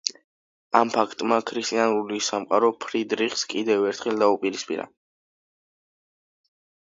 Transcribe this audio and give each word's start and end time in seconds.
ამ 0.77 0.91
ფაქტმა 0.93 1.35
ქრისტიანული 1.49 2.21
სამყარო 2.27 2.71
ფრიდრიხს 2.85 3.43
კიდევ 3.53 3.85
ერთხელ 3.91 4.17
დაუპირისპირა. 4.23 4.87